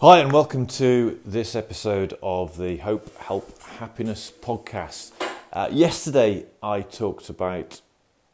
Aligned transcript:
Hi, 0.00 0.18
and 0.18 0.32
welcome 0.32 0.66
to 0.66 1.20
this 1.24 1.54
episode 1.54 2.18
of 2.20 2.58
the 2.58 2.78
Hope, 2.78 3.16
Help, 3.16 3.62
Happiness 3.62 4.32
podcast. 4.42 5.12
Uh, 5.52 5.68
yesterday, 5.70 6.46
I 6.60 6.80
talked 6.80 7.30
about 7.30 7.80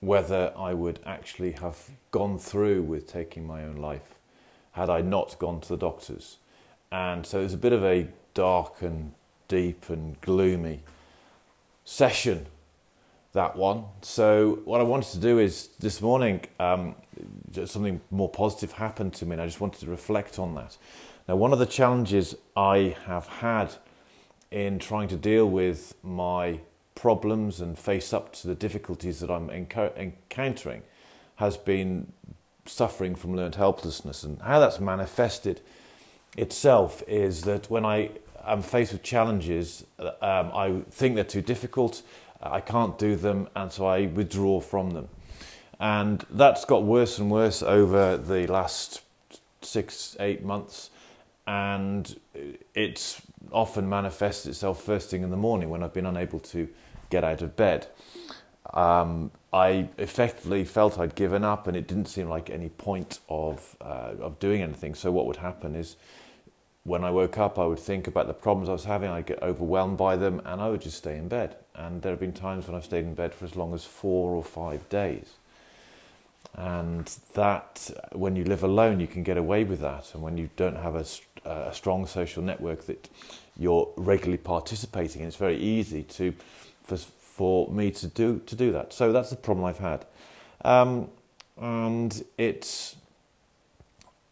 whether 0.00 0.54
I 0.56 0.72
would 0.72 1.00
actually 1.04 1.52
have 1.52 1.90
gone 2.12 2.38
through 2.38 2.82
with 2.82 3.06
taking 3.06 3.46
my 3.46 3.62
own 3.62 3.76
life 3.76 4.16
had 4.72 4.88
I 4.88 5.02
not 5.02 5.38
gone 5.38 5.60
to 5.60 5.68
the 5.68 5.76
doctors. 5.76 6.38
And 6.90 7.26
so 7.26 7.40
it 7.40 7.44
was 7.44 7.54
a 7.54 7.58
bit 7.58 7.74
of 7.74 7.84
a 7.84 8.08
dark 8.32 8.80
and 8.80 9.12
deep 9.46 9.90
and 9.90 10.18
gloomy 10.22 10.80
session, 11.84 12.46
that 13.32 13.54
one. 13.54 13.84
So, 14.00 14.60
what 14.64 14.80
I 14.80 14.84
wanted 14.84 15.12
to 15.12 15.18
do 15.18 15.38
is 15.38 15.68
this 15.78 16.00
morning, 16.00 16.40
um, 16.58 16.94
something 17.66 18.00
more 18.10 18.30
positive 18.30 18.72
happened 18.72 19.12
to 19.14 19.26
me, 19.26 19.32
and 19.32 19.42
I 19.42 19.46
just 19.46 19.60
wanted 19.60 19.80
to 19.80 19.90
reflect 19.90 20.38
on 20.38 20.54
that. 20.54 20.78
Now, 21.30 21.36
one 21.36 21.52
of 21.52 21.60
the 21.60 21.66
challenges 21.66 22.34
I 22.56 22.96
have 23.06 23.28
had 23.28 23.76
in 24.50 24.80
trying 24.80 25.06
to 25.06 25.16
deal 25.16 25.48
with 25.48 25.94
my 26.02 26.58
problems 26.96 27.60
and 27.60 27.78
face 27.78 28.12
up 28.12 28.32
to 28.32 28.48
the 28.48 28.56
difficulties 28.56 29.20
that 29.20 29.30
I'm 29.30 29.48
enco- 29.48 29.96
encountering 29.96 30.82
has 31.36 31.56
been 31.56 32.12
suffering 32.66 33.14
from 33.14 33.36
learned 33.36 33.54
helplessness. 33.54 34.24
And 34.24 34.42
how 34.42 34.58
that's 34.58 34.80
manifested 34.80 35.60
itself 36.36 37.00
is 37.06 37.42
that 37.42 37.70
when 37.70 37.84
I 37.84 38.10
am 38.44 38.60
faced 38.60 38.92
with 38.92 39.04
challenges, 39.04 39.84
um, 40.00 40.50
I 40.52 40.82
think 40.90 41.14
they're 41.14 41.22
too 41.22 41.42
difficult, 41.42 42.02
I 42.42 42.60
can't 42.60 42.98
do 42.98 43.14
them, 43.14 43.48
and 43.54 43.70
so 43.70 43.86
I 43.86 44.06
withdraw 44.06 44.58
from 44.58 44.90
them. 44.90 45.08
And 45.78 46.26
that's 46.28 46.64
got 46.64 46.82
worse 46.82 47.20
and 47.20 47.30
worse 47.30 47.62
over 47.62 48.16
the 48.16 48.48
last 48.48 49.02
six, 49.62 50.16
eight 50.18 50.44
months 50.44 50.90
and 51.46 52.18
it's 52.74 53.22
often 53.50 53.88
manifests 53.88 54.46
itself 54.46 54.82
first 54.82 55.10
thing 55.10 55.22
in 55.22 55.30
the 55.30 55.36
morning 55.36 55.70
when 55.70 55.82
I've 55.82 55.94
been 55.94 56.06
unable 56.06 56.40
to 56.40 56.68
get 57.10 57.24
out 57.24 57.42
of 57.42 57.56
bed. 57.56 57.88
Um, 58.72 59.32
I 59.52 59.88
effectively 59.98 60.64
felt 60.64 60.98
I'd 60.98 61.16
given 61.16 61.42
up, 61.42 61.66
and 61.66 61.76
it 61.76 61.88
didn't 61.88 62.06
seem 62.06 62.28
like 62.28 62.50
any 62.50 62.68
point 62.68 63.18
of 63.28 63.76
uh, 63.80 64.12
of 64.20 64.38
doing 64.38 64.62
anything. 64.62 64.94
So 64.94 65.10
what 65.10 65.26
would 65.26 65.36
happen 65.36 65.74
is, 65.74 65.96
when 66.84 67.02
I 67.02 67.10
woke 67.10 67.36
up, 67.38 67.58
I 67.58 67.66
would 67.66 67.80
think 67.80 68.06
about 68.06 68.28
the 68.28 68.34
problems 68.34 68.68
I 68.68 68.72
was 68.72 68.84
having. 68.84 69.10
I'd 69.10 69.26
get 69.26 69.42
overwhelmed 69.42 69.98
by 69.98 70.16
them, 70.16 70.40
and 70.44 70.60
I 70.60 70.68
would 70.68 70.82
just 70.82 70.98
stay 70.98 71.16
in 71.16 71.28
bed. 71.28 71.56
And 71.74 72.02
there 72.02 72.12
have 72.12 72.20
been 72.20 72.32
times 72.32 72.68
when 72.68 72.76
I've 72.76 72.84
stayed 72.84 73.04
in 73.04 73.14
bed 73.14 73.34
for 73.34 73.44
as 73.44 73.56
long 73.56 73.74
as 73.74 73.84
four 73.84 74.34
or 74.34 74.44
five 74.44 74.88
days. 74.88 75.34
And 76.54 77.06
that, 77.34 77.90
when 78.12 78.36
you 78.36 78.44
live 78.44 78.64
alone, 78.64 79.00
you 79.00 79.06
can 79.06 79.22
get 79.22 79.36
away 79.36 79.64
with 79.64 79.80
that. 79.80 80.12
And 80.14 80.22
when 80.22 80.36
you 80.36 80.50
don't 80.56 80.76
have 80.76 80.94
a 80.94 81.04
a 81.44 81.72
strong 81.72 82.06
social 82.06 82.42
network 82.42 82.86
that 82.86 83.08
you're 83.56 83.88
regularly 83.96 84.38
participating 84.38 85.22
in. 85.22 85.28
It's 85.28 85.36
very 85.36 85.56
easy 85.56 86.02
to 86.04 86.34
for, 86.84 86.96
for 86.96 87.70
me 87.70 87.90
to 87.92 88.06
do 88.06 88.40
to 88.46 88.56
do 88.56 88.72
that. 88.72 88.92
So 88.92 89.12
that's 89.12 89.30
the 89.30 89.36
problem 89.36 89.64
I've 89.64 89.78
had, 89.78 90.06
um, 90.64 91.08
and 91.58 92.24
it's 92.36 92.96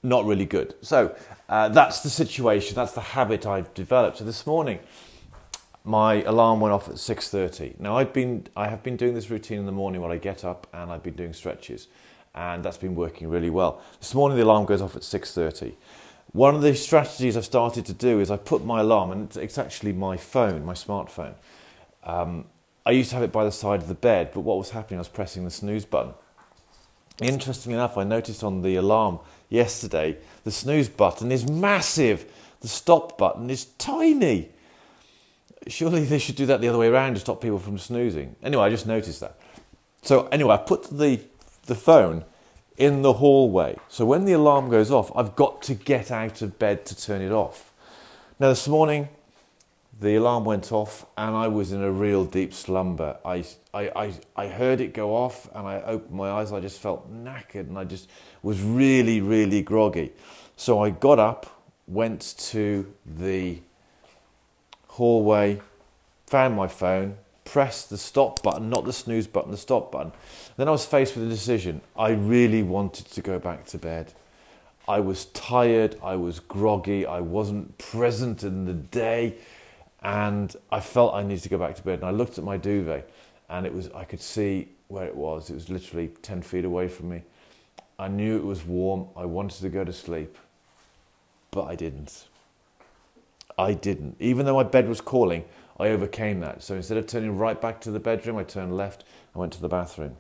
not 0.03 0.25
really 0.27 0.45
good. 0.45 0.75
So 0.83 1.17
uh, 1.49 1.69
that's 1.71 2.01
the 2.01 2.11
situation. 2.11 2.75
That's 2.75 2.93
the 2.93 3.01
habit 3.01 3.47
I've 3.47 3.73
developed. 3.75 4.19
So 4.19 4.25
this 4.25 4.47
morning, 4.47 4.79
my 5.89 6.23
alarm 6.25 6.61
went 6.61 6.75
off 6.75 6.89
at 6.91 6.99
six 6.99 7.31
thirty. 7.31 7.75
Now 7.79 7.97
I've 7.97 8.13
been 8.13 8.47
I 8.55 8.69
have 8.69 8.83
been 8.83 8.97
doing 8.97 9.15
this 9.15 9.31
routine 9.31 9.59
in 9.59 9.67
the 9.67 9.73
morning 9.73 10.03
when 10.03 10.13
I 10.13 10.19
get 10.19 10.45
up, 10.45 10.67
and 10.75 10.93
I've 10.93 11.03
been 11.03 11.15
doing 11.15 11.33
stretches, 11.33 11.89
and 12.35 12.63
that's 12.63 12.77
been 12.77 12.95
working 12.95 13.29
really 13.31 13.49
well. 13.49 13.81
This 13.99 14.15
morning 14.15 14.37
the 14.37 14.45
alarm 14.45 14.67
goes 14.67 14.83
off 14.83 14.97
at 14.97 15.03
six 15.03 15.33
thirty. 15.33 15.77
One 16.33 16.55
of 16.55 16.61
the 16.61 16.75
strategies 16.75 17.39
I've 17.39 17.47
started 17.47 17.87
to 17.87 17.95
do 17.95 18.21
is 18.21 18.31
I 18.31 18.37
put 18.37 18.63
my 18.63 18.81
alarm, 18.81 19.13
and 19.13 19.35
it's 19.39 19.57
actually 19.57 19.95
my 19.95 20.19
phone, 20.19 20.63
my 20.63 20.75
smartphone. 20.75 21.35
Um, 22.05 22.45
I 22.85 22.91
used 22.91 23.09
to 23.11 23.17
have 23.17 23.25
it 23.25 23.33
by 23.33 23.45
the 23.45 23.53
side 23.53 23.81
of 23.81 23.89
the 23.89 23.95
bed, 23.95 24.33
but 24.35 24.41
what 24.41 24.59
was 24.59 24.71
happening, 24.71 24.99
I 24.99 25.01
was 25.01 25.09
pressing 25.09 25.45
the 25.45 25.51
snooze 25.51 25.87
button. 25.87 26.13
Interestingly 27.23 27.77
enough, 27.77 27.97
I 27.97 28.05
noticed 28.05 28.45
on 28.45 28.61
the 28.61 28.77
alarm 28.77 29.21
yesterday, 29.49 30.19
the 30.45 30.51
snooze 30.51 30.91
button 30.91 31.33
is 31.33 31.49
massive, 31.49 32.31
the 32.61 32.69
stop 32.69 33.17
button 33.17 33.49
is 33.49 33.65
tiny. 33.79 34.51
Surely 35.67 36.05
they 36.05 36.19
should 36.19 36.37
do 36.37 36.47
that 36.47 36.61
the 36.61 36.69
other 36.69 36.79
way 36.79 36.89
around 36.89 37.15
to 37.15 37.21
stop 37.21 37.41
people 37.41 37.59
from 37.59 37.79
snoozing. 37.79 38.37
Anyway, 38.43 38.63
I 38.63 38.71
just 38.71 38.87
noticed 38.87 39.21
that. 39.21 39.39
So, 40.03 40.29
anyway, 40.29 40.55
I 40.55 40.59
put 40.59 40.85
the, 40.85 41.21
the 41.67 41.75
phone 41.75 42.25
in 42.77 43.03
the 43.03 43.15
hallway. 43.15 43.77
So 43.89 44.07
when 44.07 44.25
the 44.25 44.33
alarm 44.33 44.71
goes 44.71 44.91
off, 44.91 45.11
I've 45.15 45.35
got 45.35 45.63
to 45.63 45.75
get 45.75 46.11
out 46.11 46.41
of 46.43 46.59
bed 46.59 46.87
to 46.87 46.97
turn 46.97 47.21
it 47.21 47.33
off. 47.33 47.73
Now, 48.39 48.51
this 48.51 48.69
morning, 48.69 49.09
the 50.01 50.15
alarm 50.15 50.45
went 50.45 50.71
off 50.71 51.05
and 51.17 51.35
I 51.35 51.49
was 51.49 51.73
in 51.73 51.83
a 51.83 51.91
real 51.91 52.25
deep 52.25 52.55
slumber. 52.55 53.19
I, 53.25 53.45
I, 53.75 53.91
I, 53.97 54.13
I 54.37 54.47
heard 54.47 54.81
it 54.81 54.95
go 54.95 55.17
off 55.17 55.51
and 55.53 55.67
I 55.67 55.83
opened 55.83 56.17
my 56.17 56.31
eyes. 56.31 56.53
I 56.53 56.61
just 56.61 56.79
felt 56.81 57.13
knackered 57.13 57.67
and 57.69 57.77
I 57.77 57.83
just 57.83 58.09
was 58.43 58.63
really, 58.63 59.21
really 59.21 59.61
groggy. 59.61 60.13
So 60.57 60.81
I 60.81 60.91
got 60.91 61.19
up, 61.19 61.65
went 61.89 62.37
to 62.39 62.95
the 63.05 63.59
hallway, 64.99 65.61
found 66.27 66.57
my 66.57 66.67
phone, 66.67 67.17
pressed 67.45 67.89
the 67.89 67.97
stop 67.97 68.43
button, 68.43 68.69
not 68.69 68.85
the 68.85 68.93
snooze 68.93 69.29
button, 69.29 69.51
the 69.53 69.57
stop 69.57 69.93
button. 69.93 70.13
Then 70.57 70.69
I 70.69 70.73
was 70.73 70.85
faced 70.85 71.17
with 71.17 71.25
a 71.25 71.29
decision. 71.29 71.81
I 71.97 72.11
really 72.11 72.63
wanted 72.65 73.07
to 73.07 73.23
go 73.23 73.39
back 73.39 73.65
to 73.67 73.79
bed. 73.79 74.13
I 74.89 75.01
was 75.01 75.27
tired, 75.27 75.97
I 76.03 76.17
was 76.17 76.41
groggy, 76.41 77.07
I 77.07 77.21
wasn't 77.21 77.79
present 77.79 78.43
in 78.43 78.65
the 78.65 78.75
day, 78.75 79.37
and 80.03 80.55
I 80.73 80.81
felt 80.81 81.15
I 81.15 81.23
needed 81.23 81.43
to 81.45 81.49
go 81.49 81.59
back 81.59 81.77
to 81.77 81.83
bed. 81.83 82.01
And 82.01 82.09
I 82.09 82.11
looked 82.11 82.37
at 82.39 82.45
my 82.45 82.57
duvet, 82.57 83.09
and 83.49 83.67
it 83.67 83.73
was 83.73 83.91
I 83.95 84.05
could 84.05 84.21
see 84.21 84.69
where 84.89 85.07
it 85.07 85.15
was. 85.15 85.49
It 85.49 85.55
was 85.55 85.69
literally 85.69 86.09
10 86.23 86.43
feet 86.43 86.65
away 86.65 86.89
from 86.89 87.11
me. 87.11 87.23
I 87.99 88.09
knew 88.09 88.37
it 88.37 88.45
was 88.45 88.65
warm. 88.65 89.07
I 89.17 89.27
wanted 89.27 89.61
to 89.61 89.69
go 89.69 89.85
to 89.85 89.93
sleep, 89.93 90.37
but 91.51 91.65
I 91.65 91.77
didn't. 91.77 92.25
I 93.59 93.75
didn't. 93.75 94.17
Even 94.21 94.47
though 94.47 94.55
my 94.55 94.63
bed 94.63 94.89
was 94.89 95.01
calling, 95.01 95.45
I 95.79 95.89
overcame 95.89 96.41
that. 96.41 96.63
So 96.63 96.77
instead 96.77 96.97
of 96.97 97.07
turning 97.07 97.37
right 97.37 97.61
back 97.61 97.81
to 97.83 97.91
the 97.91 98.01
bedroom, 98.01 98.37
I 98.37 98.45
turned 98.45 98.77
left. 98.77 99.05
I 99.35 99.39
went 99.39 99.53
to 99.55 99.61
the 99.61 99.69
bathroom. 99.69 100.17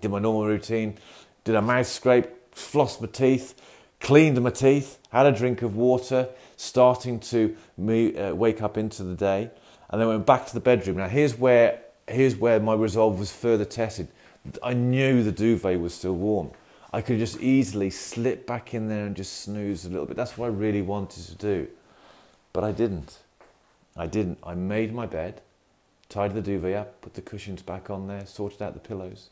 Did 0.00 0.10
my 0.10 0.18
normal 0.18 0.46
routine. 0.46 0.98
Did 1.44 1.54
a 1.54 1.62
mouth 1.62 1.86
scrape, 1.86 2.26
flossed 2.52 3.00
my 3.00 3.06
teeth, 3.06 3.54
cleaned 4.00 4.40
my 4.42 4.50
teeth, 4.50 4.98
had 5.10 5.26
a 5.26 5.32
drink 5.32 5.62
of 5.62 5.76
water, 5.76 6.28
starting 6.56 7.20
to 7.20 7.56
uh, 7.78 8.34
wake 8.34 8.62
up 8.62 8.76
into 8.76 9.04
the 9.04 9.14
day, 9.14 9.50
and 9.90 10.00
then 10.00 10.08
went 10.08 10.26
back 10.26 10.46
to 10.46 10.54
the 10.54 10.60
bedroom. 10.60 10.98
Now 10.98 11.08
here's 11.08 11.38
where 11.38 11.80
here's 12.06 12.36
where 12.36 12.58
my 12.60 12.74
resolve 12.74 13.18
was 13.18 13.30
further 13.30 13.64
tested. 13.64 14.08
I 14.62 14.72
knew 14.72 15.22
the 15.22 15.32
duvet 15.32 15.78
was 15.80 15.94
still 15.94 16.14
warm. 16.14 16.50
I 16.92 17.02
could 17.02 17.18
just 17.18 17.40
easily 17.40 17.90
slip 17.90 18.46
back 18.46 18.72
in 18.72 18.88
there 18.88 19.04
and 19.04 19.14
just 19.14 19.42
snooze 19.42 19.84
a 19.84 19.90
little 19.90 20.06
bit. 20.06 20.16
That's 20.16 20.38
what 20.38 20.46
I 20.46 20.48
really 20.48 20.80
wanted 20.80 21.26
to 21.26 21.34
do. 21.34 21.68
But 22.52 22.64
I 22.64 22.72
didn't. 22.72 23.18
I 23.96 24.06
didn't. 24.06 24.38
I 24.42 24.54
made 24.54 24.94
my 24.94 25.06
bed, 25.06 25.40
tied 26.08 26.34
the 26.34 26.40
duvet 26.40 26.76
up, 26.76 27.00
put 27.02 27.14
the 27.14 27.20
cushions 27.20 27.62
back 27.62 27.90
on 27.90 28.06
there, 28.06 28.24
sorted 28.26 28.62
out 28.62 28.74
the 28.74 28.80
pillows, 28.80 29.30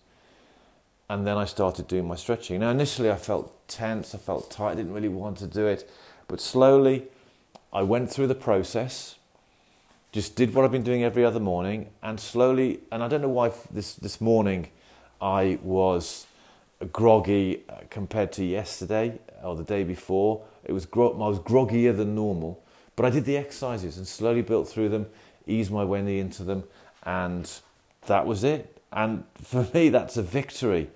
and 1.08 1.26
then 1.26 1.36
I 1.36 1.44
started 1.44 1.86
doing 1.86 2.06
my 2.06 2.16
stretching. 2.16 2.60
Now, 2.60 2.70
initially, 2.70 3.10
I 3.10 3.16
felt 3.16 3.52
tense, 3.68 4.14
I 4.14 4.18
felt 4.18 4.50
tight, 4.50 4.72
I 4.72 4.74
didn't 4.74 4.92
really 4.92 5.08
want 5.08 5.38
to 5.38 5.46
do 5.46 5.66
it, 5.66 5.88
but 6.28 6.40
slowly 6.40 7.04
I 7.72 7.82
went 7.82 8.10
through 8.10 8.26
the 8.26 8.34
process, 8.34 9.16
just 10.10 10.34
did 10.34 10.54
what 10.54 10.64
I've 10.64 10.72
been 10.72 10.82
doing 10.82 11.04
every 11.04 11.24
other 11.24 11.40
morning, 11.40 11.90
and 12.02 12.18
slowly, 12.18 12.80
and 12.90 13.02
I 13.02 13.08
don't 13.08 13.22
know 13.22 13.28
why 13.28 13.52
this, 13.70 13.94
this 13.94 14.20
morning 14.20 14.68
I 15.20 15.58
was 15.62 16.26
groggy 16.92 17.62
uh, 17.68 17.74
compared 17.88 18.32
to 18.32 18.44
yesterday 18.44 19.18
or 19.42 19.56
the 19.56 19.64
day 19.64 19.84
before. 19.84 20.42
It 20.64 20.72
was 20.72 20.86
gro- 20.86 21.12
I 21.12 21.28
was 21.28 21.38
groggier 21.38 21.96
than 21.96 22.14
normal 22.14 22.62
but 22.96 23.04
I 23.04 23.10
did 23.10 23.26
the 23.26 23.36
exercises 23.36 23.98
and 23.98 24.08
slowly 24.08 24.42
built 24.42 24.68
through 24.68 24.88
them, 24.88 25.06
eased 25.46 25.70
my 25.70 25.84
way 25.84 26.18
into 26.18 26.42
them, 26.42 26.64
and 27.04 27.50
that 28.06 28.26
was 28.26 28.42
it. 28.42 28.82
And 28.92 29.24
for 29.40 29.68
me, 29.74 29.90
that's 29.90 30.16
a 30.16 30.22
victory. 30.22 30.90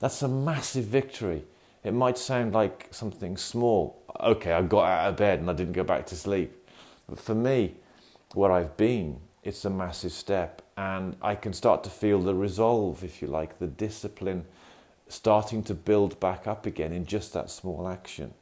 That's 0.00 0.22
a 0.22 0.28
massive 0.28 0.84
victory. 0.84 1.44
It 1.84 1.92
might 1.92 2.18
sound 2.18 2.54
like 2.54 2.88
something 2.90 3.36
small. 3.36 4.02
Okay, 4.20 4.52
I 4.52 4.62
got 4.62 4.84
out 4.84 5.10
of 5.10 5.16
bed 5.16 5.40
and 5.40 5.50
I 5.50 5.52
didn't 5.52 5.74
go 5.74 5.84
back 5.84 6.06
to 6.06 6.16
sleep. 6.16 6.52
But 7.08 7.18
for 7.18 7.34
me, 7.34 7.74
where 8.34 8.50
I've 8.50 8.76
been, 8.76 9.20
it's 9.44 9.64
a 9.64 9.70
massive 9.70 10.12
step. 10.12 10.62
And 10.76 11.16
I 11.22 11.34
can 11.34 11.52
start 11.52 11.84
to 11.84 11.90
feel 11.90 12.20
the 12.20 12.34
resolve, 12.34 13.04
if 13.04 13.22
you 13.22 13.28
like, 13.28 13.58
the 13.58 13.66
discipline 13.66 14.46
starting 15.08 15.62
to 15.64 15.74
build 15.74 16.18
back 16.18 16.46
up 16.46 16.66
again 16.66 16.92
in 16.92 17.06
just 17.06 17.32
that 17.34 17.50
small 17.50 17.86
action. 17.86 18.34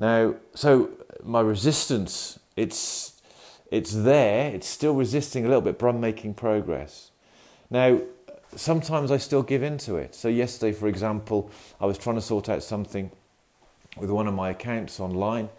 Now, 0.00 0.34
so 0.54 0.84
uh, 0.84 0.88
my 1.22 1.42
resistance, 1.42 2.40
it's, 2.56 3.20
it's 3.70 3.92
there, 3.92 4.50
it's 4.50 4.66
still 4.66 4.94
resisting 4.94 5.44
a 5.44 5.48
little 5.48 5.60
bit, 5.60 5.78
but 5.78 5.88
I'm 5.88 6.00
making 6.00 6.34
progress. 6.34 7.10
Now, 7.68 8.00
sometimes 8.56 9.10
I 9.10 9.18
still 9.18 9.42
give 9.42 9.62
in 9.62 9.76
to 9.78 9.96
it. 9.96 10.14
So, 10.14 10.28
yesterday, 10.28 10.72
for 10.72 10.88
example, 10.88 11.50
I 11.78 11.84
was 11.84 11.98
trying 11.98 12.16
to 12.16 12.22
sort 12.22 12.48
out 12.48 12.62
something 12.62 13.10
with 13.98 14.08
one 14.08 14.26
of 14.26 14.32
my 14.32 14.50
accounts 14.50 15.00
online, 15.00 15.50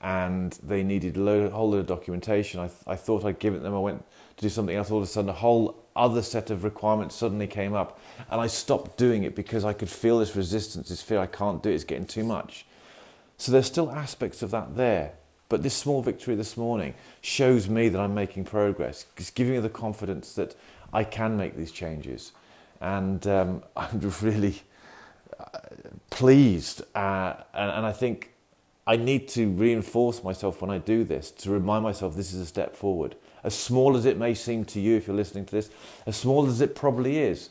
and 0.00 0.52
they 0.62 0.84
needed 0.84 1.16
a 1.16 1.50
whole 1.50 1.70
lot 1.70 1.78
of 1.78 1.86
documentation. 1.86 2.60
I, 2.60 2.70
I 2.86 2.94
thought 2.94 3.24
I'd 3.24 3.40
give 3.40 3.54
it 3.54 3.64
them. 3.64 3.74
I 3.74 3.80
went 3.80 4.04
to 4.36 4.42
do 4.42 4.48
something 4.48 4.76
else. 4.76 4.92
All 4.92 4.98
of 4.98 5.02
a 5.02 5.06
sudden, 5.08 5.28
a 5.28 5.32
whole 5.32 5.74
other 5.96 6.22
set 6.22 6.50
of 6.50 6.62
requirements 6.62 7.16
suddenly 7.16 7.48
came 7.48 7.74
up, 7.74 7.98
and 8.30 8.40
I 8.40 8.46
stopped 8.46 8.96
doing 8.96 9.24
it 9.24 9.34
because 9.34 9.64
I 9.64 9.72
could 9.72 9.90
feel 9.90 10.20
this 10.20 10.36
resistance, 10.36 10.88
this 10.88 11.02
fear. 11.02 11.18
I 11.18 11.26
can't 11.26 11.60
do 11.64 11.70
it. 11.70 11.74
It's 11.74 11.82
getting 11.82 12.06
too 12.06 12.22
much. 12.22 12.64
So 13.38 13.52
there's 13.52 13.66
still 13.66 13.90
aspects 13.90 14.42
of 14.42 14.50
that 14.50 14.76
there. 14.76 15.12
But 15.48 15.62
this 15.62 15.74
small 15.74 16.02
victory 16.02 16.34
this 16.34 16.56
morning 16.56 16.94
shows 17.22 17.68
me 17.68 17.88
that 17.88 17.98
I'm 17.98 18.14
making 18.14 18.44
progress. 18.44 19.06
It's 19.16 19.30
giving 19.30 19.54
me 19.54 19.60
the 19.60 19.70
confidence 19.70 20.34
that 20.34 20.54
I 20.92 21.04
can 21.04 21.36
make 21.36 21.56
these 21.56 21.72
changes. 21.72 22.32
And 22.80 23.26
um, 23.26 23.62
I'm 23.76 24.12
really 24.20 24.60
uh, 25.40 25.58
pleased. 26.10 26.82
Uh, 26.94 27.34
and, 27.54 27.70
and 27.70 27.86
I 27.86 27.92
think 27.92 28.34
I 28.86 28.96
need 28.96 29.28
to 29.28 29.48
reinforce 29.48 30.22
myself 30.22 30.60
when 30.60 30.70
I 30.70 30.78
do 30.78 31.04
this 31.04 31.30
to 31.30 31.50
remind 31.50 31.84
myself 31.84 32.14
this 32.14 32.34
is 32.34 32.40
a 32.40 32.46
step 32.46 32.74
forward. 32.74 33.16
As 33.44 33.54
small 33.54 33.96
as 33.96 34.04
it 34.04 34.18
may 34.18 34.34
seem 34.34 34.64
to 34.66 34.80
you 34.80 34.96
if 34.96 35.06
you're 35.06 35.16
listening 35.16 35.46
to 35.46 35.54
this, 35.54 35.70
as 36.06 36.16
small 36.16 36.46
as 36.46 36.60
it 36.60 36.74
probably 36.74 37.18
is 37.18 37.50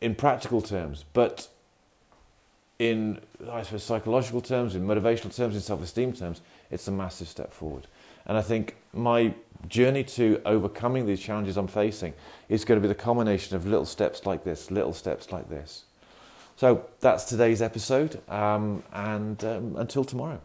in 0.00 0.14
practical 0.14 0.62
terms, 0.62 1.04
but 1.12 1.48
in 2.78 3.20
I 3.50 3.62
suppose 3.62 3.82
psychological 3.82 4.40
terms, 4.40 4.74
in 4.74 4.86
motivational 4.86 5.34
terms, 5.34 5.54
in 5.54 5.60
self-esteem 5.60 6.12
terms, 6.12 6.40
it's 6.70 6.86
a 6.88 6.92
massive 6.92 7.28
step 7.28 7.52
forward. 7.52 7.86
And 8.26 8.36
I 8.36 8.42
think 8.42 8.76
my 8.92 9.34
journey 9.68 10.04
to 10.04 10.40
overcoming 10.44 11.06
these 11.06 11.20
challenges 11.20 11.56
I'm 11.56 11.66
facing 11.66 12.14
is 12.48 12.64
going 12.64 12.80
to 12.80 12.82
be 12.82 12.88
the 12.88 12.94
culmination 12.94 13.56
of 13.56 13.66
little 13.66 13.86
steps 13.86 14.26
like 14.26 14.44
this, 14.44 14.70
little 14.70 14.92
steps 14.92 15.32
like 15.32 15.48
this. 15.48 15.84
So 16.56 16.84
that's 17.00 17.24
today's 17.24 17.62
episode, 17.62 18.20
um, 18.28 18.82
and 18.92 19.42
um, 19.44 19.76
until 19.76 20.04
tomorrow. 20.04 20.40